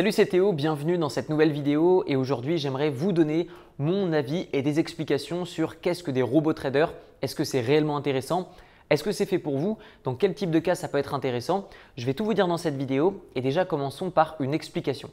[0.00, 4.48] Salut c'est Théo, bienvenue dans cette nouvelle vidéo et aujourd'hui j'aimerais vous donner mon avis
[4.54, 8.48] et des explications sur qu'est-ce que des robots traders, est-ce que c'est réellement intéressant,
[8.88, 11.68] est-ce que c'est fait pour vous, dans quel type de cas ça peut être intéressant?
[11.98, 15.10] Je vais tout vous dire dans cette vidéo et déjà commençons par une explication.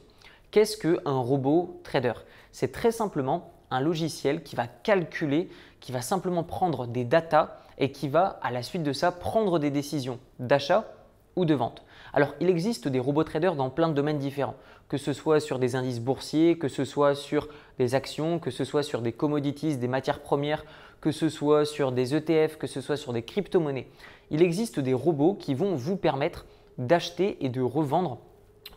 [0.52, 2.14] Qu'est-ce qu'un robot trader?
[2.50, 5.50] C'est très simplement un logiciel qui va calculer,
[5.80, 9.58] qui va simplement prendre des datas et qui va à la suite de ça prendre
[9.58, 10.90] des décisions d'achat
[11.36, 11.82] ou de vente.
[12.18, 14.56] Alors, il existe des robots traders dans plein de domaines différents,
[14.88, 17.46] que ce soit sur des indices boursiers, que ce soit sur
[17.78, 20.64] des actions, que ce soit sur des commodities, des matières premières,
[21.00, 23.86] que ce soit sur des ETF, que ce soit sur des crypto-monnaies.
[24.32, 28.18] Il existe des robots qui vont vous permettre d'acheter et de revendre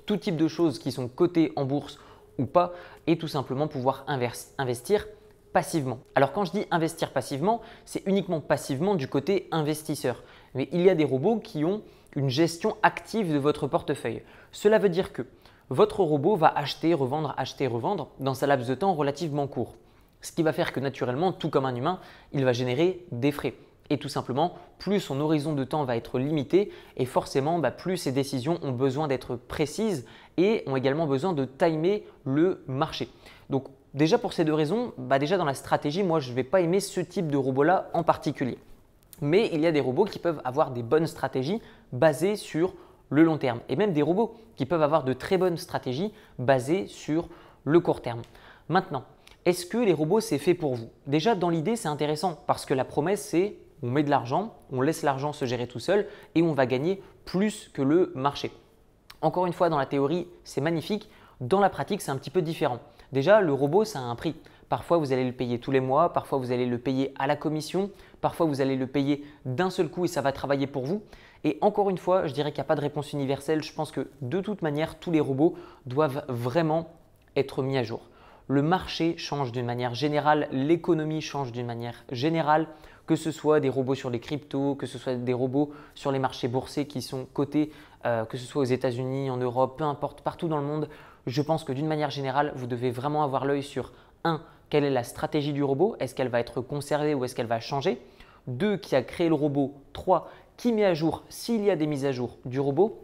[0.06, 1.98] tout type de choses qui sont cotées en bourse
[2.38, 2.74] ou pas
[3.08, 4.06] et tout simplement pouvoir
[4.60, 5.08] investir
[5.52, 6.00] passivement.
[6.14, 10.24] Alors quand je dis investir passivement, c'est uniquement passivement du côté investisseur.
[10.56, 11.82] Mais il y a des robots qui ont
[12.16, 14.22] une gestion active de votre portefeuille.
[14.52, 15.24] Cela veut dire que
[15.70, 19.76] votre robot va acheter, revendre, acheter, revendre dans un laps de temps relativement court.
[20.22, 22.00] Ce qui va faire que naturellement, tout comme un humain,
[22.34, 23.56] il va générer des frais.
[23.90, 27.98] Et tout simplement, plus son horizon de temps va être limité et forcément, bah, plus
[27.98, 30.06] ses décisions ont besoin d'être précises
[30.38, 33.10] et ont également besoin de timer le marché.
[33.50, 36.44] Donc déjà pour ces deux raisons, bah, déjà dans la stratégie, moi je ne vais
[36.44, 38.58] pas aimer ce type de robot-là en particulier
[39.22, 41.62] mais il y a des robots qui peuvent avoir des bonnes stratégies
[41.94, 42.74] basées sur
[43.10, 46.88] le long terme et même des robots qui peuvent avoir de très bonnes stratégies basées
[46.88, 47.30] sur
[47.64, 48.22] le court terme.
[48.70, 49.04] Maintenant,
[49.46, 50.90] est-ce que les robots c'est fait pour vous?
[51.08, 54.82] Déjà dans l'idée c'est intéressant parce que la promesse c'est on met de l'argent, on
[54.82, 58.52] laisse l'argent se gérer tout seul et on va gagner plus que le marché.
[59.22, 61.10] Encore une fois dans la théorie c'est magnifique,
[61.42, 62.80] dans la pratique c'est un petit peu différent.
[63.12, 64.36] Déjà le robot ça a un prix.
[64.72, 67.36] Parfois, vous allez le payer tous les mois, parfois, vous allez le payer à la
[67.36, 67.92] commission,
[68.22, 71.04] parfois, vous allez le payer d'un seul coup et ça va travailler pour vous.
[71.44, 73.64] Et encore une fois, je dirais qu'il n'y a pas de réponse universelle.
[73.64, 75.56] Je pense que de toute manière, tous les robots
[75.86, 76.88] doivent vraiment
[77.36, 78.00] être mis à jour.
[78.48, 82.68] Le marché change d'une manière générale, l'économie change d'une manière générale,
[83.08, 86.20] que ce soit des robots sur les cryptos, que ce soit des robots sur les
[86.20, 87.74] marchés boursiers qui sont cotés,
[88.06, 90.88] euh, que ce soit aux États-Unis, en Europe, peu importe, partout dans le monde.
[91.28, 93.92] Je pense que d'une manière générale, vous devez vraiment avoir l'œil sur
[94.24, 97.46] un quelle est la stratégie du robot Est-ce qu'elle va être conservée ou est-ce qu'elle
[97.46, 98.02] va changer
[98.48, 98.78] 2.
[98.78, 100.32] Qui a créé le robot 3.
[100.58, 103.02] Qui met à jour s'il y a des mises à jour du robot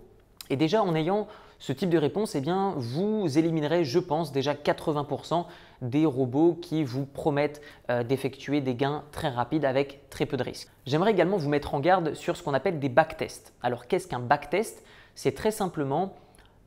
[0.50, 1.28] Et déjà en ayant
[1.60, 5.46] ce type de réponse, eh bien, vous éliminerez, je pense, déjà 80%
[5.82, 10.44] des robots qui vous promettent euh, d'effectuer des gains très rapides avec très peu de
[10.44, 10.70] risques.
[10.86, 13.54] J'aimerais également vous mettre en garde sur ce qu'on appelle des backtests.
[13.62, 14.84] Alors qu'est-ce qu'un backtest
[15.16, 16.16] C'est très simplement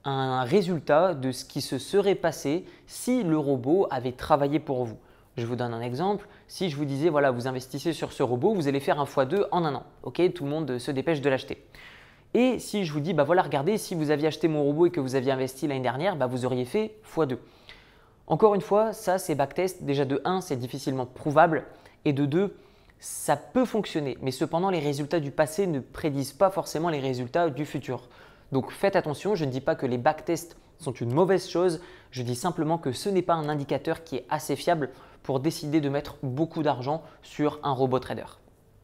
[0.04, 4.96] un résultat de ce qui se serait passé si le robot avait travaillé pour vous.
[5.36, 6.26] Je vous donne un exemple.
[6.48, 9.46] Si je vous disais, voilà, vous investissez sur ce robot, vous allez faire un x2
[9.52, 9.84] en un an.
[10.02, 11.64] Tout le monde se dépêche de l'acheter.
[12.34, 14.90] Et si je vous dis, bah voilà, regardez, si vous aviez acheté mon robot et
[14.90, 17.38] que vous aviez investi l'année dernière, bah vous auriez fait x2.
[18.26, 19.82] Encore une fois, ça c'est backtest.
[19.82, 21.64] Déjà de 1, c'est difficilement prouvable.
[22.04, 22.54] Et de 2,
[23.00, 24.16] ça peut fonctionner.
[24.22, 28.08] Mais cependant, les résultats du passé ne prédisent pas forcément les résultats du futur.
[28.52, 31.80] Donc faites attention, je ne dis pas que les backtests sont une mauvaise chose,
[32.10, 34.90] je dis simplement que ce n'est pas un indicateur qui est assez fiable
[35.22, 38.24] pour décider de mettre beaucoup d'argent sur un robot trader.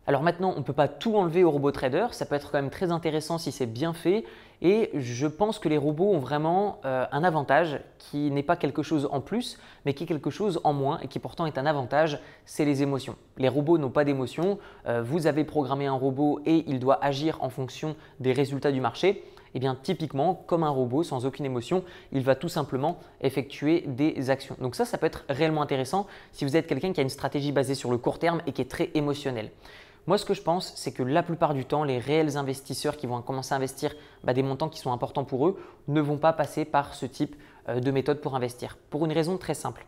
[0.08, 2.58] Alors maintenant, on ne peut pas tout enlever au robot trader, ça peut être quand
[2.58, 4.24] même très intéressant si c'est bien fait
[4.62, 8.84] et je pense que les robots ont vraiment euh, un avantage qui n'est pas quelque
[8.84, 11.66] chose en plus, mais qui est quelque chose en moins et qui pourtant est un
[11.66, 13.16] avantage, c'est les émotions.
[13.36, 17.42] Les robots n'ont pas d'émotions, euh, vous avez programmé un robot et il doit agir
[17.42, 19.24] en fonction des résultats du marché.
[19.56, 24.28] Eh bien, typiquement, comme un robot, sans aucune émotion, il va tout simplement effectuer des
[24.28, 24.54] actions.
[24.60, 27.52] Donc ça, ça peut être réellement intéressant si vous êtes quelqu'un qui a une stratégie
[27.52, 29.50] basée sur le court terme et qui est très émotionnel.
[30.06, 33.06] Moi, ce que je pense, c'est que la plupart du temps, les réels investisseurs qui
[33.06, 33.94] vont commencer à investir
[34.24, 37.34] bah, des montants qui sont importants pour eux ne vont pas passer par ce type
[37.70, 38.76] euh, de méthode pour investir.
[38.90, 39.86] Pour une raison très simple.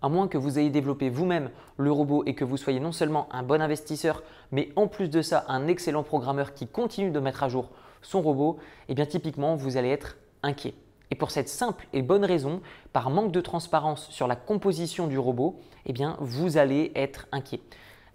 [0.00, 3.26] À moins que vous ayez développé vous-même le robot et que vous soyez non seulement
[3.32, 7.42] un bon investisseur, mais en plus de ça, un excellent programmeur qui continue de mettre
[7.42, 7.70] à jour
[8.02, 10.74] son robot, eh bien typiquement, vous allez être inquiet.
[11.10, 12.60] Et pour cette simple et bonne raison,
[12.92, 17.60] par manque de transparence sur la composition du robot, eh bien vous allez être inquiet.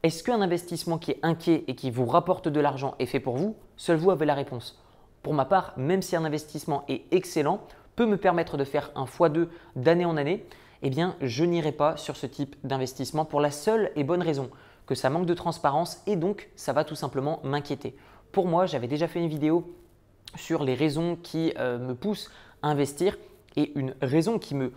[0.03, 3.37] Est-ce qu'un investissement qui est inquiet et qui vous rapporte de l'argent est fait pour
[3.37, 3.55] vous?
[3.77, 4.79] Seul vous avez la réponse.
[5.23, 7.61] Pour ma part, même si un investissement est excellent,
[7.95, 10.45] peut me permettre de faire un x2 d'année en année,
[10.81, 14.49] eh bien je n'irai pas sur ce type d'investissement pour la seule et bonne raison
[14.85, 17.95] que ça manque de transparence et donc ça va tout simplement m'inquiéter.
[18.33, 19.63] Pour moi, j'avais déjà fait une vidéo
[20.35, 22.31] sur les raisons qui euh, me poussent
[22.63, 23.15] à investir
[23.55, 24.71] et une raison qui me,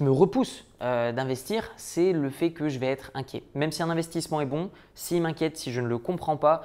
[0.00, 3.42] repousse euh, d'investir, c'est le fait que je vais être inquiet.
[3.56, 6.62] Même si un investissement est bon, s'il m'inquiète, si je ne le comprends pas,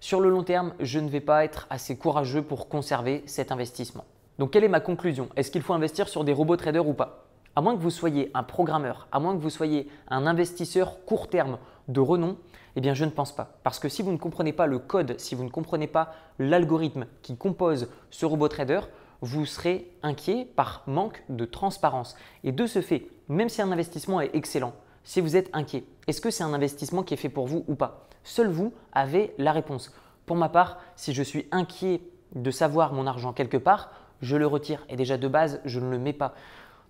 [0.00, 4.04] sur le long terme, je ne vais pas être assez courageux pour conserver cet investissement.
[4.40, 5.28] Donc quelle est ma conclusion?
[5.36, 7.29] Est-ce qu'il faut investir sur des robots traders ou pas?
[7.56, 11.28] À moins que vous soyez un programmeur, à moins que vous soyez un investisseur court
[11.28, 11.58] terme
[11.88, 12.36] de renom,
[12.76, 13.58] eh bien je ne pense pas.
[13.64, 17.06] Parce que si vous ne comprenez pas le code, si vous ne comprenez pas l'algorithme
[17.22, 18.80] qui compose ce robot trader,
[19.20, 22.16] vous serez inquiet par manque de transparence.
[22.44, 26.20] Et de ce fait, même si un investissement est excellent, si vous êtes inquiet, est-ce
[26.20, 28.06] que c'est un investissement qui est fait pour vous ou pas?
[28.22, 29.92] Seul vous avez la réponse.
[30.26, 32.00] Pour ma part, si je suis inquiet
[32.34, 33.90] de savoir mon argent quelque part,
[34.22, 34.84] je le retire.
[34.88, 36.34] Et déjà de base, je ne le mets pas.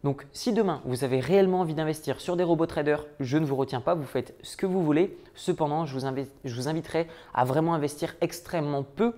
[0.03, 3.57] Donc si demain vous avez réellement envie d'investir sur des robots traders, je ne vous
[3.57, 5.19] retiens pas, vous faites ce que vous voulez.
[5.35, 6.07] Cependant, je vous,
[6.45, 9.15] je vous inviterai à vraiment investir extrêmement peu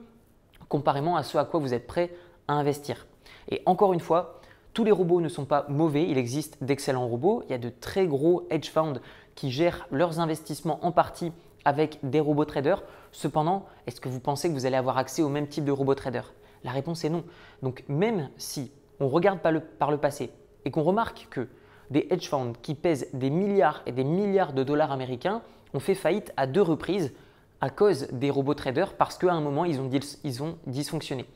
[0.68, 2.10] comparément à ce à quoi vous êtes prêt
[2.48, 3.06] à investir.
[3.50, 4.40] Et encore une fois,
[4.74, 7.68] tous les robots ne sont pas mauvais, il existe d'excellents robots, il y a de
[7.68, 9.00] très gros hedge funds
[9.34, 11.32] qui gèrent leurs investissements en partie
[11.64, 12.82] avec des robots traders.
[13.12, 15.94] Cependant, est-ce que vous pensez que vous allez avoir accès au même type de robots
[15.94, 16.32] traders?
[16.64, 17.24] La réponse est non.
[17.62, 20.30] Donc même si on regarde par le, par le passé
[20.64, 21.48] et qu'on remarque que
[21.90, 25.42] des hedge funds qui pèsent des milliards et des milliards de dollars américains
[25.74, 27.12] ont fait faillite à deux reprises
[27.60, 29.88] à cause des robots traders parce qu'à un moment, ils ont,
[30.24, 31.26] ils ont dysfonctionné.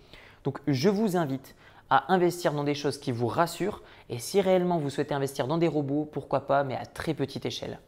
[0.45, 1.55] Donc je vous invite
[1.89, 5.59] à investir dans des choses qui vous rassurent et si réellement vous souhaitez investir dans
[5.59, 7.79] des robots, pourquoi pas, mais à très petite échelle.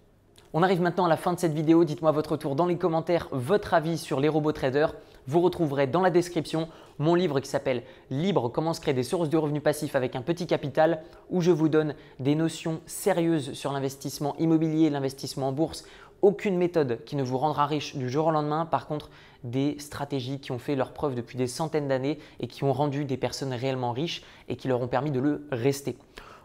[0.54, 1.84] On arrive maintenant à la fin de cette vidéo.
[1.84, 4.94] Dites-moi votre tour dans les commentaires, votre avis sur les robots traders.
[5.26, 6.68] Vous retrouverez dans la description
[6.98, 10.22] mon livre qui s'appelle Libre, comment se créer des sources de revenus passifs avec un
[10.22, 15.84] petit capital, où je vous donne des notions sérieuses sur l'investissement immobilier, l'investissement en bourse.
[16.22, 18.64] Aucune méthode qui ne vous rendra riche du jour au lendemain.
[18.64, 19.10] Par contre,
[19.44, 23.04] des stratégies qui ont fait leur preuve depuis des centaines d'années et qui ont rendu
[23.04, 25.94] des personnes réellement riches et qui leur ont permis de le rester.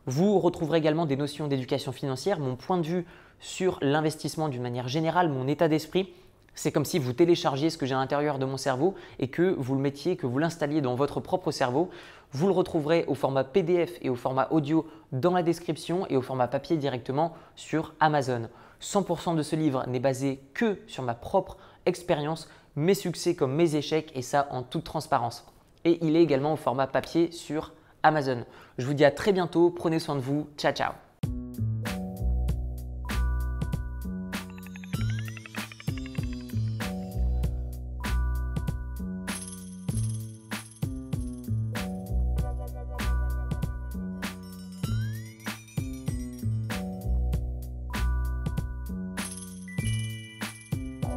[0.06, 3.06] Vous retrouverez également des notions d'éducation financière, mon point de vue
[3.40, 6.14] sur l'investissement d'une manière générale, mon état d'esprit.
[6.56, 9.56] C'est comme si vous téléchargiez ce que j'ai à l'intérieur de mon cerveau et que
[9.58, 11.90] vous le mettiez, que vous l'installiez dans votre propre cerveau.
[12.32, 16.22] Vous le retrouverez au format PDF et au format audio dans la description et au
[16.22, 18.50] format papier directement sur Amazon.
[18.82, 23.76] 100% de ce livre n'est basé que sur ma propre expérience, mes succès comme mes
[23.76, 25.46] échecs et ça en toute transparence.
[25.86, 27.72] Et il est également au format papier sur
[28.04, 28.46] Amazon.
[28.78, 30.94] Je vous dis à très bientôt, prenez soin de vous, ciao ciao